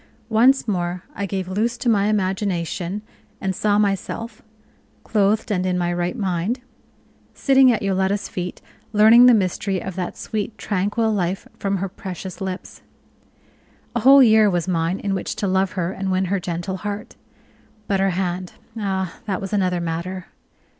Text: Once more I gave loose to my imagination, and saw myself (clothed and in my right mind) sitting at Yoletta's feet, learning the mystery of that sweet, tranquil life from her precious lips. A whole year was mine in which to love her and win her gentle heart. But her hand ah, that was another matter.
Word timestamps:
Once 0.29 0.67
more 0.67 1.03
I 1.13 1.27
gave 1.27 1.47
loose 1.47 1.77
to 1.77 1.87
my 1.87 2.07
imagination, 2.07 3.03
and 3.39 3.55
saw 3.55 3.77
myself 3.77 4.41
(clothed 5.03 5.51
and 5.51 5.63
in 5.63 5.77
my 5.77 5.93
right 5.93 6.17
mind) 6.17 6.59
sitting 7.35 7.71
at 7.71 7.83
Yoletta's 7.83 8.27
feet, 8.27 8.61
learning 8.93 9.27
the 9.27 9.35
mystery 9.35 9.79
of 9.79 9.93
that 9.97 10.17
sweet, 10.17 10.57
tranquil 10.57 11.11
life 11.11 11.47
from 11.59 11.77
her 11.77 11.87
precious 11.87 12.41
lips. 12.41 12.81
A 13.95 13.99
whole 13.99 14.23
year 14.23 14.49
was 14.49 14.67
mine 14.67 14.99
in 14.99 15.13
which 15.13 15.35
to 15.35 15.45
love 15.47 15.73
her 15.73 15.91
and 15.91 16.09
win 16.11 16.25
her 16.33 16.39
gentle 16.39 16.77
heart. 16.77 17.15
But 17.87 17.99
her 17.99 18.09
hand 18.09 18.53
ah, 18.79 19.19
that 19.27 19.39
was 19.39 19.53
another 19.53 19.79
matter. 19.79 20.25